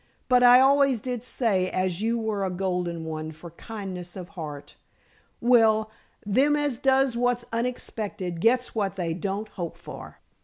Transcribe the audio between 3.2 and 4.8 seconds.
for kindness of heart.